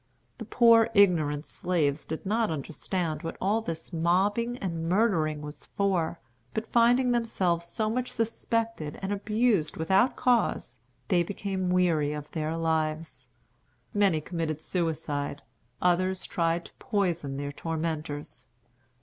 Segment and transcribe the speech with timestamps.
[0.39, 6.19] The poor ignorant slaves did not understand what all this mobbing and murdering was for;
[6.55, 10.79] but finding themselves so much suspected and abused without cause,
[11.09, 13.27] they became weary of their lives.
[13.93, 15.43] Many committed suicide,
[15.83, 18.47] others tried to poison their tormentors.